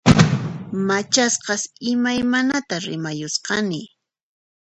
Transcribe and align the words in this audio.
Machasqas 0.87 1.63
imaymanata 1.91 2.75
rimayusqani 2.85 3.81